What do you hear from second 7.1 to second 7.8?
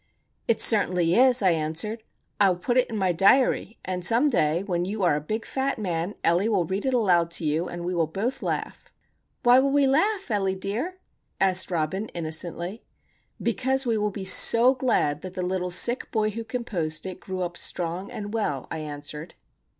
to you,